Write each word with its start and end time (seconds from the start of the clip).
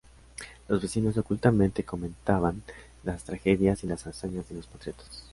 Los 0.67 0.81
vecinos 0.81 1.15
ocultamente 1.19 1.83
comentaban 1.85 2.63
las 3.03 3.23
tragedias 3.23 3.83
y 3.83 3.87
las 3.87 4.07
hazañas 4.07 4.49
de 4.49 4.55
los 4.55 4.65
patriotas. 4.65 5.29